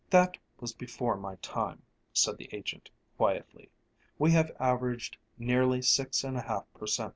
[0.09, 3.69] "That was before my time," said the agent, quietly.
[4.17, 7.09] "We have averaged nearly six and a half per cent.